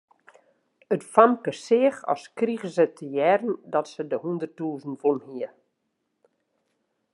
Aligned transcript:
It 0.95 1.03
famke 1.15 1.51
seach 1.65 1.99
as 2.13 2.23
krige 2.37 2.69
se 2.77 2.85
te 2.97 3.07
hearren 3.15 3.53
dat 3.73 3.85
se 3.93 4.01
de 4.11 4.17
hûnderttûzen 4.23 4.93
wûn 5.01 5.19
hie. 5.27 5.49